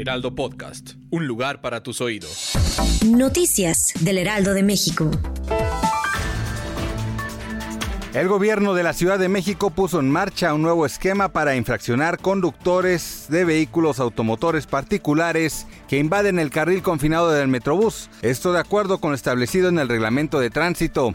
Heraldo 0.00 0.34
Podcast. 0.34 0.92
Un 1.10 1.26
lugar 1.26 1.60
para 1.60 1.82
tus 1.82 2.00
oídos. 2.00 2.52
Noticias 3.04 3.92
del 4.00 4.16
Heraldo 4.16 4.54
de 4.54 4.62
México. 4.62 5.10
El 8.14 8.26
gobierno 8.26 8.72
de 8.72 8.82
la 8.82 8.94
Ciudad 8.94 9.18
de 9.18 9.28
México 9.28 9.68
puso 9.68 10.00
en 10.00 10.10
marcha 10.10 10.54
un 10.54 10.62
nuevo 10.62 10.86
esquema 10.86 11.28
para 11.28 11.54
infraccionar 11.54 12.18
conductores 12.18 13.26
de 13.28 13.44
vehículos 13.44 14.00
automotores 14.00 14.66
particulares 14.66 15.66
que 15.86 15.98
invaden 15.98 16.38
el 16.38 16.48
carril 16.48 16.82
confinado 16.82 17.30
del 17.30 17.48
Metrobús. 17.48 18.08
Esto 18.22 18.54
de 18.54 18.60
acuerdo 18.60 18.98
con 18.98 19.10
lo 19.10 19.16
establecido 19.16 19.68
en 19.68 19.78
el 19.78 19.88
reglamento 19.88 20.40
de 20.40 20.48
tránsito. 20.48 21.12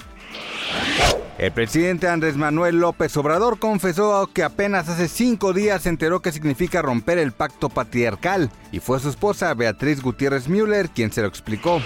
El 1.37 1.51
presidente 1.51 2.07
Andrés 2.07 2.37
Manuel 2.37 2.79
López 2.79 3.15
Obrador 3.17 3.59
confesó 3.59 4.29
que 4.33 4.41
apenas 4.41 4.87
hace 4.87 5.09
cinco 5.09 5.51
días 5.51 5.81
se 5.81 5.89
enteró 5.89 6.21
qué 6.21 6.31
significa 6.31 6.81
romper 6.81 7.17
el 7.17 7.33
pacto 7.33 7.67
patriarcal 7.67 8.49
y 8.71 8.79
fue 8.79 9.01
su 9.01 9.09
esposa 9.09 9.53
Beatriz 9.53 10.01
Gutiérrez 10.01 10.47
Müller 10.47 10.89
quien 10.89 11.11
se 11.11 11.21
lo 11.21 11.27
explicó. 11.27 11.81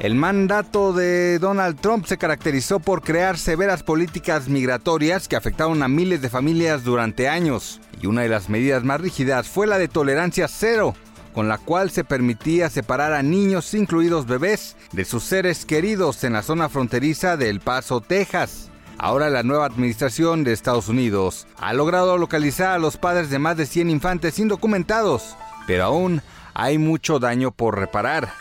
El 0.00 0.14
mandato 0.14 0.92
de 0.92 1.38
Donald 1.38 1.80
Trump 1.80 2.04
se 2.04 2.18
caracterizó 2.18 2.78
por 2.78 3.00
crear 3.00 3.38
severas 3.38 3.82
políticas 3.82 4.50
migratorias 4.50 5.26
que 5.26 5.36
afectaron 5.36 5.82
a 5.82 5.88
miles 5.88 6.20
de 6.20 6.28
familias 6.28 6.84
durante 6.84 7.30
años 7.30 7.80
y 8.02 8.06
una 8.08 8.22
de 8.22 8.28
las 8.28 8.50
medidas 8.50 8.84
más 8.84 9.00
rígidas 9.00 9.48
fue 9.48 9.66
la 9.66 9.78
de 9.78 9.88
tolerancia 9.88 10.48
cero 10.48 10.94
con 11.36 11.48
la 11.48 11.58
cual 11.58 11.90
se 11.90 12.02
permitía 12.02 12.70
separar 12.70 13.12
a 13.12 13.22
niños, 13.22 13.74
incluidos 13.74 14.24
bebés, 14.24 14.74
de 14.92 15.04
sus 15.04 15.22
seres 15.22 15.66
queridos 15.66 16.24
en 16.24 16.32
la 16.32 16.42
zona 16.42 16.70
fronteriza 16.70 17.36
de 17.36 17.50
El 17.50 17.60
Paso, 17.60 18.00
Texas. 18.00 18.70
Ahora 18.96 19.28
la 19.28 19.42
nueva 19.42 19.66
administración 19.66 20.44
de 20.44 20.54
Estados 20.54 20.88
Unidos 20.88 21.46
ha 21.58 21.74
logrado 21.74 22.16
localizar 22.16 22.70
a 22.70 22.78
los 22.78 22.96
padres 22.96 23.28
de 23.28 23.38
más 23.38 23.58
de 23.58 23.66
100 23.66 23.90
infantes 23.90 24.38
indocumentados, 24.38 25.36
pero 25.66 25.84
aún 25.84 26.22
hay 26.54 26.78
mucho 26.78 27.18
daño 27.18 27.50
por 27.50 27.78
reparar. 27.78 28.32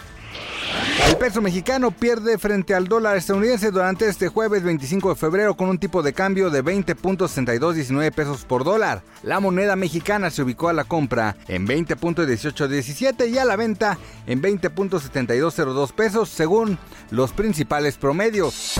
El 1.07 1.17
peso 1.17 1.41
mexicano 1.41 1.91
pierde 1.91 2.37
frente 2.37 2.73
al 2.73 2.87
dólar 2.87 3.17
estadounidense 3.17 3.71
durante 3.71 4.07
este 4.07 4.27
jueves 4.27 4.63
25 4.63 5.09
de 5.09 5.15
febrero 5.15 5.55
con 5.55 5.69
un 5.69 5.77
tipo 5.77 6.01
de 6.01 6.13
cambio 6.13 6.49
de 6.49 6.63
20.6219 6.63 8.11
pesos 8.11 8.45
por 8.45 8.63
dólar. 8.63 9.03
La 9.23 9.39
moneda 9.39 9.75
mexicana 9.75 10.29
se 10.31 10.41
ubicó 10.41 10.69
a 10.69 10.73
la 10.73 10.83
compra 10.83 11.35
en 11.47 11.67
20.1817 11.67 13.29
y 13.29 13.37
a 13.37 13.45
la 13.45 13.55
venta 13.55 13.97
en 14.25 14.41
20.7202 14.41 15.91
pesos 15.93 16.29
según 16.29 16.77
los 17.11 17.31
principales 17.31 17.97
promedios. 17.97 18.73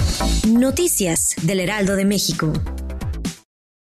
Noticias 0.48 1.36
del 1.44 1.60
Heraldo 1.60 1.96
de 1.96 2.06
México. 2.06 2.54